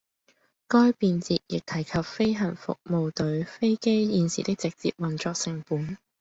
[0.67, 5.95] 該便箋亦提及飛行服務隊飛機現時的直接運作成本